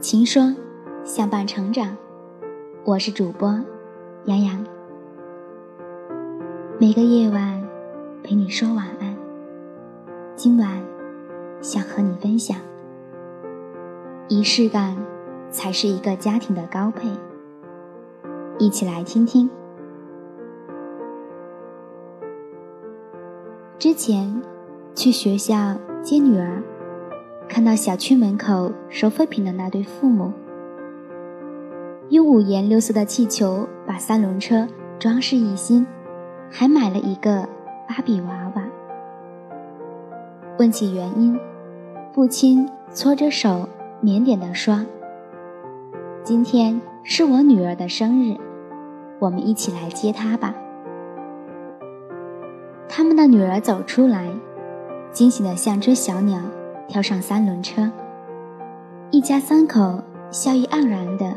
[0.00, 0.54] 情说
[1.04, 1.94] 相伴成长，
[2.84, 3.60] 我是主播
[4.24, 4.64] 杨洋。
[6.78, 7.62] 每个夜晚
[8.22, 9.14] 陪你说晚安。
[10.34, 10.82] 今晚
[11.60, 12.56] 想和你分享，
[14.28, 14.96] 仪式感
[15.50, 17.10] 才是一个家庭的高配。
[18.58, 19.50] 一起来听听。
[23.78, 24.40] 之前
[24.94, 26.62] 去学校接女儿。
[27.60, 30.32] 看到小区门口收废品的那对父母，
[32.08, 34.66] 用五颜六色的气球把三轮车
[34.98, 35.86] 装饰一新，
[36.50, 37.46] 还买了一个
[37.86, 38.62] 芭比娃娃。
[40.58, 41.38] 问起原因，
[42.14, 43.68] 父亲搓着手，
[44.02, 44.80] 腼腆地说
[46.24, 48.38] ：“今天是我女儿的生日，
[49.18, 50.54] 我们一起来接她吧。”
[52.88, 54.30] 他们的女儿走出来，
[55.12, 56.40] 惊喜的像只小鸟。
[56.90, 57.88] 跳上三轮车，
[59.12, 61.32] 一家三口笑意盎然的，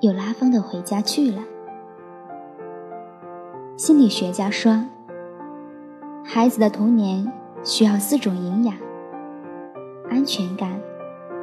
[0.00, 1.42] 又拉风的回家去了。
[3.76, 4.84] 心理学家说，
[6.24, 7.26] 孩子的童年
[7.64, 8.76] 需要四种营养：
[10.08, 10.80] 安全感、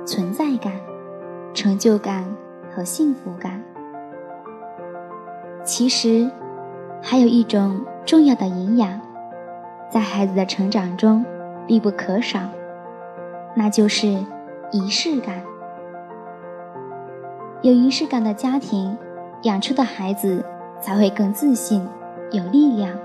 [0.05, 0.71] 存在感、
[1.53, 2.23] 成就感
[2.73, 3.61] 和幸福感。
[5.65, 6.31] 其实，
[7.03, 9.01] 还有一种重要的营养，
[9.91, 11.25] 在孩子的成长中
[11.67, 12.39] 必不可少。
[13.55, 14.07] 那就是
[14.71, 15.41] 仪式感。
[17.61, 18.97] 有仪式感的家庭，
[19.41, 20.45] 养出的孩子
[20.79, 21.85] 才会更自信、
[22.31, 22.97] 有力量，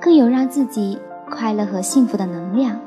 [0.00, 2.78] 更有让自己快乐和幸福的能量。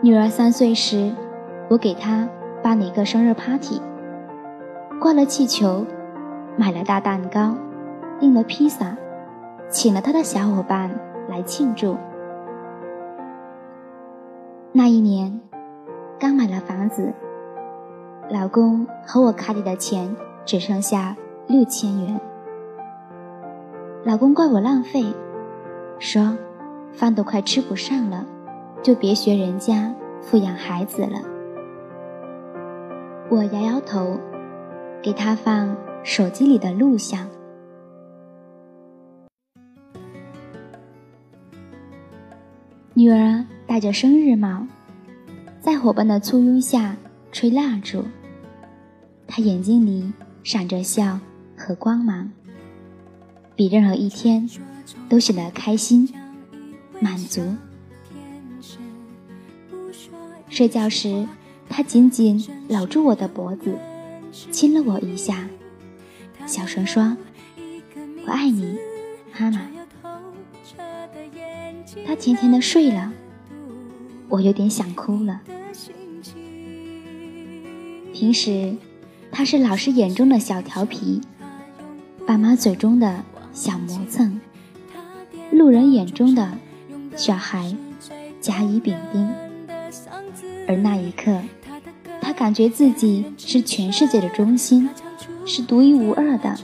[0.00, 1.12] 女儿三岁时，
[1.68, 2.28] 我给她
[2.62, 3.80] 办了一个生日 party，
[5.00, 5.86] 挂了气球，
[6.56, 7.54] 买了大蛋糕，
[8.18, 8.96] 订了披萨，
[9.68, 10.90] 请了她的小伙伴
[11.28, 11.96] 来庆祝。
[14.70, 15.40] 那一年，
[16.20, 17.12] 刚买了房子，
[18.30, 22.20] 老公和我卡里的钱只剩下六千元。
[24.04, 25.04] 老公怪我浪费，
[25.98, 26.36] 说
[26.92, 28.24] 饭都快吃不上了，
[28.82, 31.18] 就别学人家富养孩子了。
[33.30, 34.18] 我摇摇头，
[35.02, 35.74] 给他放
[36.04, 37.26] 手机里的录像。
[42.94, 43.37] 女儿。
[43.78, 44.66] 戴着生日帽，
[45.60, 46.96] 在伙伴的簇拥下
[47.30, 48.04] 吹蜡烛。
[49.28, 50.12] 他眼睛里
[50.42, 51.20] 闪着笑
[51.56, 52.28] 和光芒，
[53.54, 54.50] 比任何一天
[55.08, 56.12] 都显得开心、
[56.98, 57.54] 满足。
[60.48, 61.24] 睡觉时，
[61.68, 63.78] 他紧紧搂住我的脖子，
[64.50, 65.48] 亲了我一下，
[66.46, 67.16] 小声说
[68.26, 68.76] ：“我爱你，
[69.38, 69.60] 妈妈。”
[72.04, 73.12] 他甜甜的睡了。
[74.28, 75.40] 我有点想哭了。
[78.12, 78.76] 平时，
[79.30, 81.20] 他是老师眼中的小调皮，
[82.26, 83.22] 爸妈嘴中的
[83.52, 84.40] 小磨蹭，
[85.50, 86.58] 路人眼中的
[87.16, 87.74] 小孩
[88.40, 89.28] 甲乙丙丁。
[90.66, 91.40] 而那一刻，
[92.20, 94.88] 他感觉自己是全世界的中心，
[95.46, 96.58] 是独一无二的。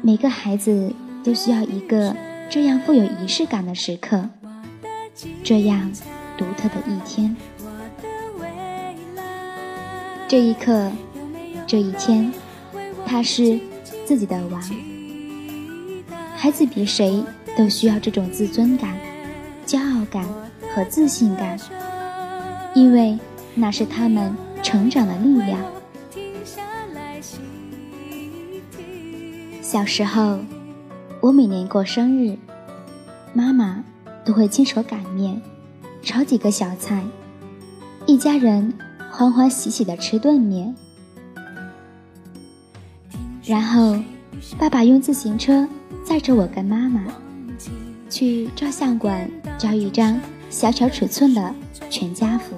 [0.00, 2.16] 每个孩子都需要一个
[2.50, 4.28] 这样富有仪式感的时刻。
[5.52, 5.92] 这样
[6.38, 7.36] 独特的一天，
[10.26, 10.90] 这一刻，
[11.66, 12.32] 这一天，
[13.04, 13.60] 他是
[14.06, 14.62] 自己的王。
[16.34, 17.22] 孩子比谁
[17.54, 18.96] 都需要这种自尊感、
[19.66, 20.26] 骄傲感
[20.74, 21.60] 和自信感，
[22.74, 23.18] 因为
[23.54, 25.60] 那是他们成长的力量。
[29.60, 30.38] 小时候，
[31.20, 32.38] 我每年过生日，
[33.34, 33.84] 妈妈。
[34.24, 35.40] 都会亲手擀面，
[36.02, 37.02] 炒几个小菜，
[38.06, 38.72] 一家人
[39.10, 40.74] 欢欢喜喜的吃顿面。
[43.44, 43.98] 然后，
[44.58, 45.66] 爸爸用自行车
[46.04, 47.02] 载着我跟妈妈
[48.08, 49.28] 去照相馆
[49.58, 51.54] 照一张小小尺寸的
[51.90, 52.56] 全家福。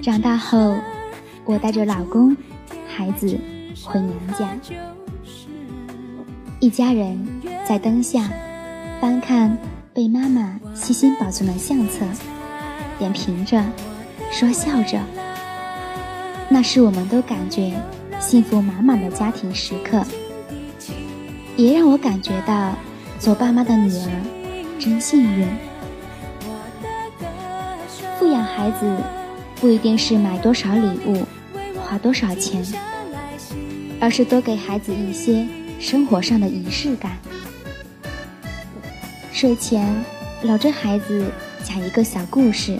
[0.00, 0.74] 长大后，
[1.44, 2.34] 我带着老公、
[2.88, 3.38] 孩子
[3.84, 4.56] 回娘家。
[6.60, 7.18] 一家人
[7.66, 8.28] 在灯下
[9.00, 9.56] 翻看
[9.94, 12.04] 被妈妈细心保存的相册，
[12.98, 13.64] 点评着，
[14.30, 15.00] 说笑着。
[16.50, 17.72] 那是我们都感觉
[18.20, 20.04] 幸福满满的家庭时刻，
[21.56, 22.74] 也让我感觉到
[23.18, 25.48] 做爸妈的女儿真幸运。
[28.18, 28.98] 富养孩子
[29.56, 31.24] 不一定是买多少礼物，
[31.82, 32.62] 花多少钱，
[33.98, 35.48] 而是多给孩子一些。
[35.80, 37.16] 生活上的仪式感，
[39.32, 40.04] 睡前
[40.42, 41.24] 搂着孩子
[41.64, 42.78] 讲一个小故事，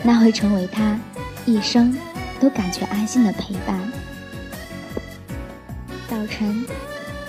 [0.00, 0.96] 那会成为他
[1.44, 1.94] 一生
[2.40, 3.76] 都感觉安心的陪伴。
[6.08, 6.64] 早晨，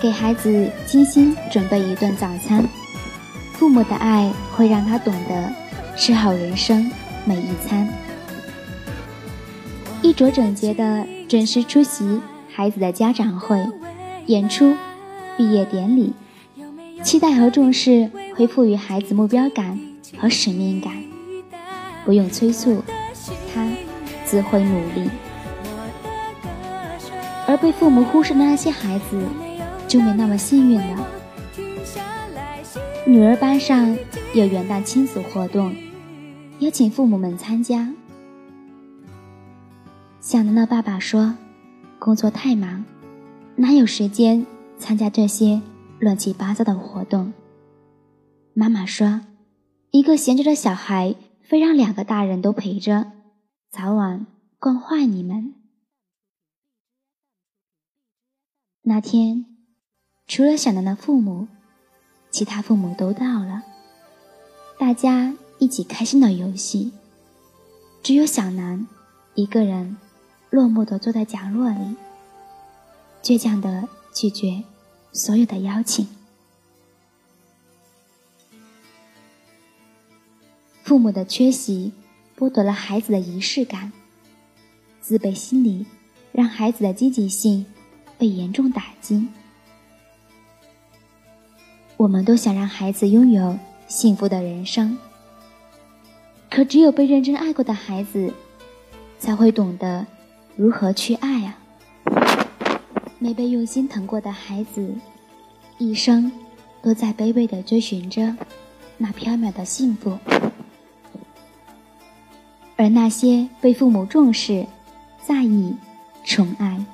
[0.00, 2.64] 给孩子精心准备一顿早餐，
[3.54, 5.52] 父母的爱会让他懂得
[5.96, 6.88] 吃好人生
[7.24, 7.88] 每一餐。
[10.00, 12.20] 衣着整洁的准时出席
[12.54, 13.58] 孩子的家长会、
[14.26, 14.74] 演出、
[15.36, 16.12] 毕业典礼，
[17.02, 19.78] 期待和重视会赋予孩子目标感
[20.18, 20.92] 和使命感。
[22.04, 22.82] 不用催促，
[23.52, 23.66] 他
[24.24, 25.10] 自会努力。
[27.46, 29.22] 而被父母忽视的那些孩子，
[29.86, 31.06] 就没那么幸运了。
[33.06, 33.96] 女儿班上
[34.32, 35.74] 有元旦亲子活动，
[36.60, 37.92] 邀请父母们参加。
[40.20, 41.34] 小楠的爸爸说
[42.00, 42.82] ：“工作太忙，
[43.56, 44.44] 哪有时间
[44.78, 45.60] 参加这些
[46.00, 47.32] 乱七八糟的活动？”
[48.52, 49.20] 妈妈说
[49.90, 53.12] ：“一个闲着的小孩，非让两个大人都陪着，
[53.70, 54.26] 早晚
[54.58, 55.54] 惯坏你们。”
[58.82, 59.46] 那天，
[60.26, 61.48] 除了小楠的父母，
[62.30, 63.62] 其他父母都到了，
[64.78, 66.92] 大家一起开心的游戏，
[68.02, 68.86] 只有小楠
[69.34, 69.96] 一个人。
[70.50, 71.96] 落寞地坐在角落里，
[73.24, 74.62] 倔强地拒绝
[75.10, 76.06] 所有的邀请。
[80.82, 81.90] 父母的缺席
[82.36, 83.90] 剥夺了孩子的仪式感，
[85.00, 85.86] 自卑心理
[86.32, 87.64] 让孩子的积极性
[88.18, 89.26] 被严重打击。
[91.96, 94.98] 我们都想让孩子拥有幸福的人生，
[96.50, 98.30] 可只有被认真爱过的孩子，
[99.18, 100.06] 才会懂得。
[100.56, 101.58] 如何去爱啊？
[103.24, 104.86] 没被用心疼过的孩子，
[105.78, 106.30] 一生
[106.82, 108.36] 都在卑微的追寻着
[108.98, 110.18] 那缥缈的幸福；
[112.76, 114.66] 而那些被父母重视、
[115.26, 115.74] 在意、
[116.22, 116.84] 宠爱，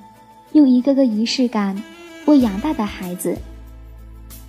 [0.52, 1.82] 用一个个仪式感
[2.26, 3.36] 喂养大的孩子，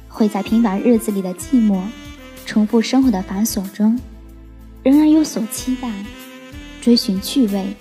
[0.07, 1.81] 会在平凡日子里的寂寞、
[2.45, 3.99] 重复生活的繁琐中，
[4.83, 5.91] 仍然有所期待，
[6.79, 7.73] 追寻趣味。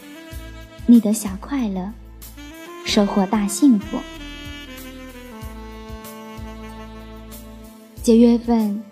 [0.86, 1.92] 你的小快乐，
[2.90, 3.98] 收获大幸福。
[8.02, 8.82] 九月份，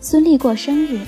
[0.00, 1.00] 孙俪过生日，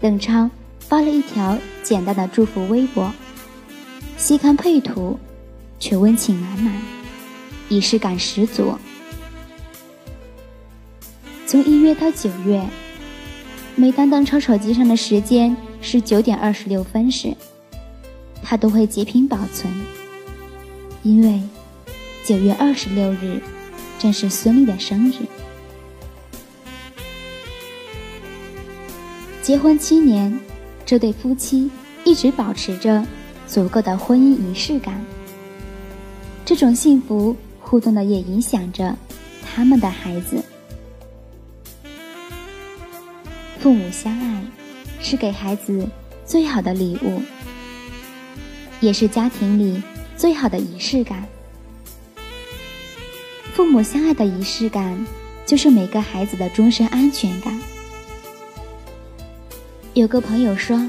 [0.00, 0.48] 邓超
[0.80, 3.12] 发了一条简单的祝福微博，
[4.16, 5.18] 细看配图，
[5.78, 6.72] 却温情满满，
[7.68, 8.72] 仪式感十足。
[11.46, 12.66] 从一月到九月，
[13.76, 17.36] 每当邓超手机上的时间是九点二十六分时。
[18.42, 19.70] 他都会截屏保存，
[21.08, 21.40] 因为
[22.22, 23.40] 九月二十六日
[23.98, 25.14] 正是孙俪的生日。
[29.40, 30.38] 结婚七年，
[30.84, 31.70] 这对夫妻
[32.04, 33.02] 一直保持着
[33.46, 35.02] 足够的婚姻仪式感。
[36.44, 38.94] 这种幸福互动的也影响着
[39.42, 40.44] 他们的孩子。
[43.58, 44.42] 父母相爱，
[45.00, 45.88] 是给孩子
[46.26, 47.22] 最好的礼物。
[48.80, 49.82] 也是家庭里
[50.18, 51.24] 最好的仪式感。
[53.54, 55.06] 父母相爱的仪式感，
[55.46, 57.56] 就是每个孩子的终身安全感。
[59.94, 60.84] 有个朋友说，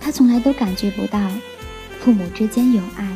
[0.00, 1.28] 他从来都感觉不到
[1.98, 3.08] 父母之间有爱，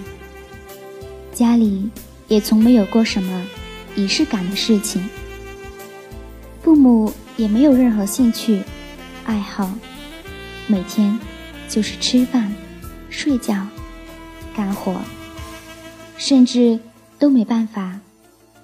[1.32, 1.88] 家里
[2.26, 3.46] 也从没有过什么
[3.94, 5.08] 仪式感的事情，
[6.60, 8.64] 父母也没有任何兴趣
[9.24, 9.72] 爱好，
[10.66, 11.16] 每天
[11.68, 12.52] 就是吃饭。
[13.10, 13.66] 睡觉、
[14.58, 14.92] 干活，
[16.16, 16.80] 甚至
[17.16, 18.00] 都没办法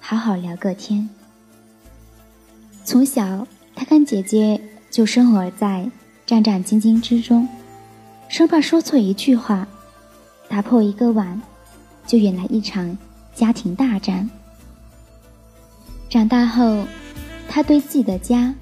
[0.01, 1.07] 好好聊个天。
[2.83, 4.59] 从小，他跟姐姐
[4.91, 5.89] 就生活在
[6.25, 7.47] 战战兢兢之中，
[8.27, 9.65] 生怕说错一句话，
[10.49, 11.41] 打破一个碗，
[12.05, 12.97] 就引来一场
[13.33, 14.29] 家庭大战。
[16.09, 16.83] 长大后，
[17.47, 18.53] 他对自己的家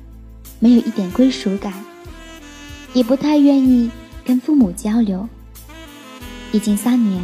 [0.59, 1.73] 没有一点归属感，
[2.93, 3.89] 也不太愿意
[4.23, 5.27] 跟父母交流。
[6.53, 7.19] 已经三年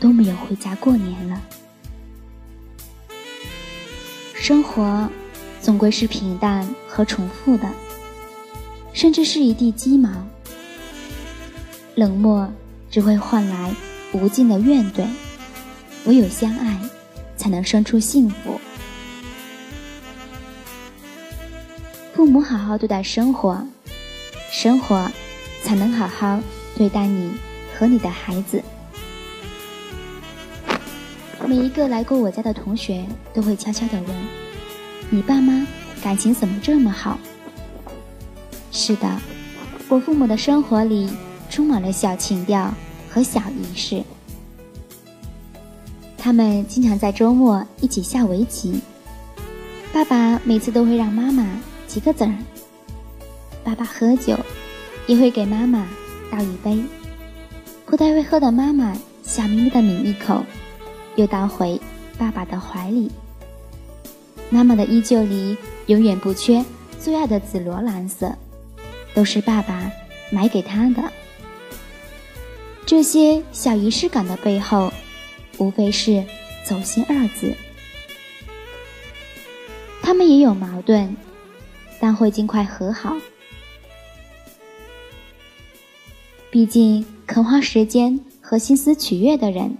[0.00, 1.40] 都没有回家过年了。
[4.34, 5.08] 生活
[5.62, 7.70] 总归是平淡和重复的，
[8.92, 10.10] 甚至是一地鸡毛。
[11.94, 12.52] 冷漠
[12.90, 13.72] 只会换来
[14.12, 15.06] 无尽的怨怼，
[16.04, 16.76] 唯有相爱，
[17.36, 18.60] 才能生出幸福。
[22.14, 23.64] 父母好好对待生活，
[24.50, 25.08] 生活
[25.62, 26.40] 才能好好
[26.76, 27.30] 对待你。
[27.78, 28.62] 和你的孩子，
[31.46, 33.04] 每一个来过我家的同学
[33.34, 34.16] 都会悄悄地问
[35.10, 35.66] ：“你爸妈
[36.02, 37.18] 感情怎么这么好？
[38.72, 39.20] 是的，
[39.90, 41.10] 我父母的生活里
[41.50, 42.72] 充满了小情调
[43.10, 44.02] 和小仪式。
[46.16, 48.80] 他们经常在周末一起下围棋。
[49.92, 51.46] 爸爸每次都会让妈妈
[51.86, 52.34] 提个子儿。
[53.62, 54.34] 爸爸喝酒，
[55.06, 55.86] 也会给妈妈
[56.30, 56.82] 倒一杯。
[57.86, 60.44] 不太会喝的妈妈笑眯眯的抿一口，
[61.14, 61.80] 又倒回
[62.18, 63.10] 爸爸的怀里。
[64.50, 66.64] 妈妈的衣袖里永远不缺
[67.00, 68.36] 最爱的紫罗兰色。
[69.14, 69.90] 都是爸爸
[70.30, 71.02] 买给她的。
[72.84, 74.92] 这些小仪式感的背后，
[75.56, 76.22] 无非是
[76.62, 77.54] 走心二字。
[80.02, 81.16] 他们也有矛盾，
[81.98, 83.16] 但会尽快和好。
[86.56, 89.76] 毕竟肯花时间和心思取悦的人，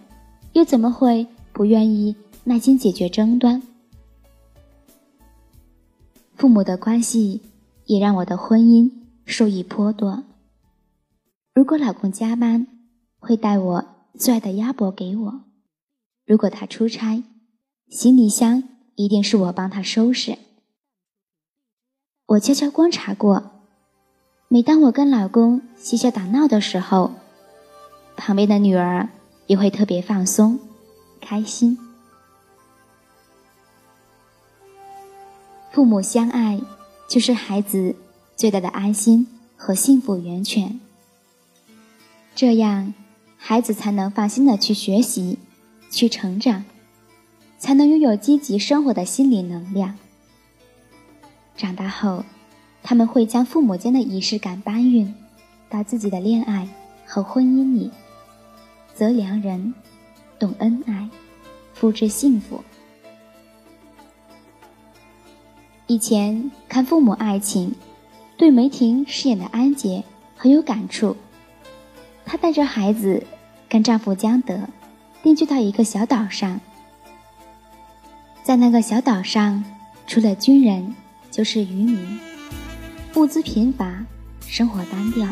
[0.52, 2.14] 又怎么会不愿意
[2.45, 3.62] 耐心解决争端？
[6.35, 7.40] 父母的关系
[7.87, 8.92] 也让我的婚姻。
[9.25, 10.25] 受益颇多。
[11.54, 12.66] 如果老公加班，
[13.18, 13.87] 会带我
[14.18, 15.45] 最爱的鸭脖给我；
[16.26, 17.25] 如果他出差，
[17.88, 18.62] 行李箱
[18.97, 20.37] 一定是我帮他收拾。
[22.26, 23.55] 我悄悄观察过，
[24.48, 27.12] 每当我跟老公嬉笑打闹的时候，
[28.16, 29.08] 旁边的女儿
[29.46, 30.58] 也会特别放松、
[31.20, 31.78] 开心。
[35.72, 36.60] 父母相爱，
[37.08, 37.96] 就是孩子。
[38.36, 39.26] 最大的安心
[39.56, 40.78] 和幸福源泉，
[42.34, 42.92] 这样
[43.38, 45.38] 孩子才能放心的去学习、
[45.90, 46.66] 去成长，
[47.58, 49.96] 才能拥有积极生活的心理能量。
[51.56, 52.26] 长大后，
[52.88, 55.12] 他们会将父母间的仪式感搬运
[55.68, 56.68] 到自己的恋爱
[57.04, 57.90] 和婚姻里，
[58.94, 59.74] 择良人，
[60.38, 61.08] 懂恩爱，
[61.74, 62.62] 复制幸福。
[65.88, 67.74] 以前看父母爱情。
[68.38, 70.04] 对梅婷饰演的安杰
[70.36, 71.16] 很有感触。
[72.26, 73.26] 她带着孩子
[73.66, 74.68] 跟丈夫江德
[75.22, 76.60] 定居到一个小岛上，
[78.42, 79.64] 在那个小岛上，
[80.06, 80.94] 除了军人
[81.30, 82.18] 就是渔民，
[83.16, 84.04] 物资贫乏，
[84.46, 85.26] 生活单调。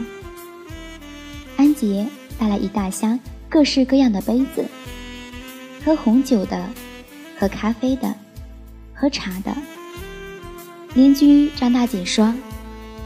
[1.59, 2.07] 安杰
[2.39, 4.65] 带了一大箱各式各样的杯子，
[5.85, 6.67] 喝红酒的，
[7.39, 8.15] 喝咖啡的，
[8.95, 9.55] 喝茶的。
[10.95, 12.35] 邻居张大姐说。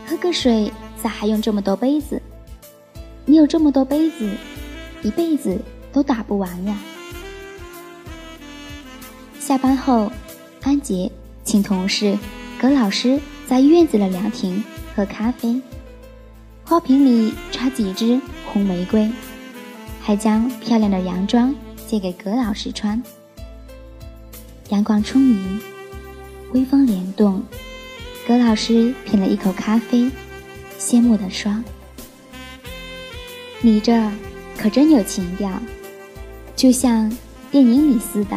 [0.07, 2.23] 喝个水咋还用这么多杯子？
[3.27, 4.31] 你有这么多杯子，
[5.03, 5.61] 一辈子
[5.93, 6.79] 都打不完呀！
[9.39, 10.11] 下班后，
[10.63, 11.11] 安杰
[11.45, 12.17] 请同事
[12.59, 14.63] 葛老师在院子的凉亭
[14.95, 15.59] 喝咖啡，
[16.67, 19.11] 花瓶里插几枝红玫瑰，
[20.03, 21.55] 还将漂亮的洋装
[21.87, 23.03] 借给葛老师穿。
[24.69, 25.61] 阳光充盈，
[26.53, 27.43] 微风帘动。
[28.27, 30.11] 葛老师品了一口咖啡，
[30.79, 31.65] 羡慕地说
[33.65, 33.99] ：“你这
[34.59, 35.51] 可真有情调，
[36.55, 37.11] 就像
[37.51, 38.37] 电影里似的。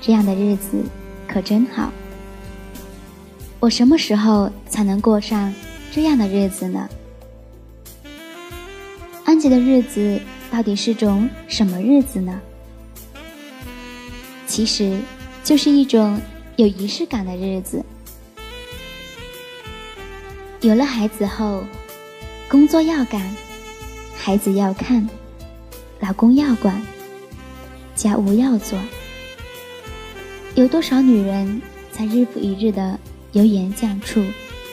[0.00, 0.82] 这样的日子
[1.28, 1.92] 可真好。
[3.62, 5.54] 我什么时候才能过上
[5.92, 6.88] 这样的日子呢？”
[9.24, 12.40] 安吉的日子到底是种什么日子呢？
[14.48, 14.98] 其实，
[15.44, 16.20] 就是一种
[16.56, 17.84] 有仪式感的日子。
[20.60, 21.62] 有了孩子后，
[22.48, 23.32] 工作要干，
[24.16, 25.08] 孩子要看，
[26.00, 26.82] 老公要管，
[27.94, 28.76] 家务要做。
[30.56, 32.98] 有多少女人在日复一日的
[33.32, 34.22] 油盐酱醋、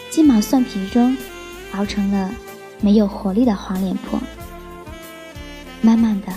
[0.09, 1.15] 鸡毛蒜皮中，
[1.71, 2.29] 熬成了
[2.81, 4.19] 没有活力的黄脸婆？
[5.81, 6.27] 慢慢的，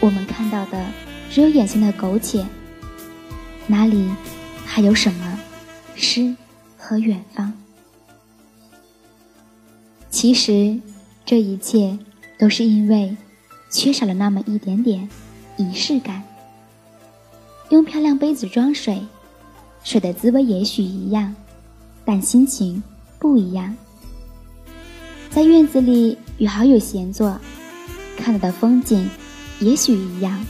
[0.00, 0.86] 我们看到的
[1.30, 2.46] 只有眼前的苟且，
[3.66, 4.08] 哪里
[4.64, 5.38] 还有什么
[5.94, 6.34] 诗
[6.78, 7.52] 和远方？
[10.08, 10.80] 其实，
[11.26, 11.98] 这一切
[12.38, 13.14] 都是因为
[13.70, 15.10] 缺少了那么一点点
[15.58, 16.22] 仪式感。
[17.68, 19.02] 用漂亮杯子装水，
[19.84, 21.32] 水的滋味也许一样，
[22.04, 22.82] 但心情
[23.18, 23.76] 不一样。
[25.30, 27.38] 在院子里与好友闲坐，
[28.16, 29.08] 看到的风景
[29.60, 30.44] 也许一样，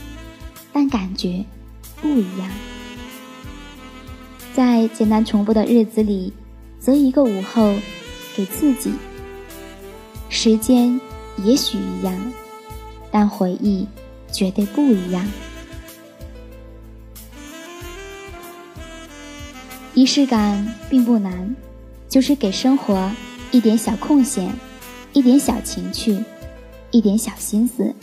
[0.71, 1.43] 但感觉
[2.01, 2.49] 不一样。
[4.53, 6.31] 在简单重复的日子里，
[6.79, 7.75] 择一个午后
[8.37, 8.93] 给自己。
[10.29, 10.99] 时间
[11.43, 12.17] 也许一样，
[13.11, 13.85] 但回忆
[14.31, 15.27] 绝对不一样。
[19.95, 21.55] 仪式感并不难，
[22.09, 23.09] 就是给生活
[23.51, 24.53] 一点小空闲，
[25.13, 26.21] 一点小情趣，
[26.91, 27.95] 一点小心思，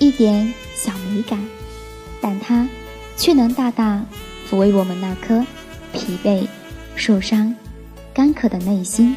[0.00, 1.38] 一点小美感，
[2.20, 2.68] 但它
[3.16, 4.04] 却能大大
[4.50, 5.46] 抚慰我们那颗
[5.92, 6.44] 疲惫、
[6.96, 7.54] 受伤、
[8.12, 9.16] 干渴的内心。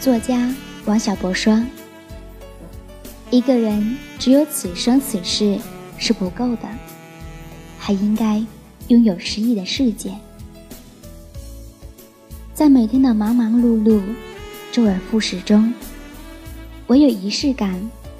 [0.00, 0.50] 作家
[0.86, 1.62] 王小波说
[3.28, 5.58] ：“一个人只有此生此世
[5.98, 6.66] 是不够的，
[7.78, 8.42] 还应该
[8.88, 10.12] 拥有诗意的世界。
[12.54, 14.00] 在每天的忙忙碌碌、
[14.70, 15.72] 周而复始中，
[16.88, 17.78] 唯有仪式感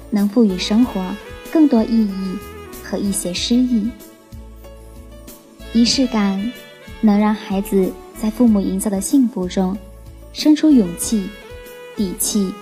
[0.09, 1.15] 能赋予生活
[1.51, 2.37] 更多意义
[2.83, 3.89] 和一些诗意。
[5.73, 6.51] 仪式感
[7.01, 9.77] 能让孩子。”在父母营造的幸福中，
[10.31, 11.27] 生出勇气、
[11.97, 12.53] 底气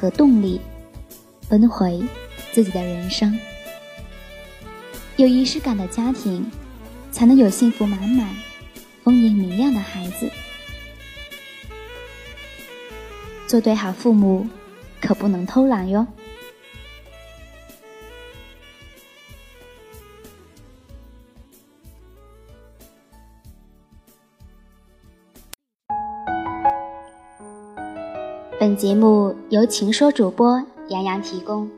[0.00, 0.58] 和动力，
[1.50, 2.02] 奔回
[2.50, 3.38] 自己的人生。
[5.16, 6.50] 有仪式感的家庭，
[7.12, 8.28] 才能有幸福满满、
[9.04, 10.28] 丰盈明亮的孩子。
[13.46, 14.48] 做对好父母，
[15.00, 16.04] 可不能偷懒哟。
[28.58, 31.68] 本节目由情说主播杨洋提供，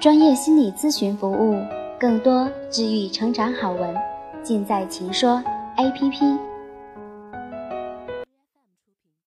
[0.00, 1.64] 专业心理咨询服务，
[1.98, 3.94] 更多治愈成长好文，
[4.42, 5.42] 尽在情说
[5.76, 6.47] APP。